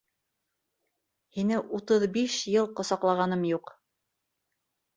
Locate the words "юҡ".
3.53-3.73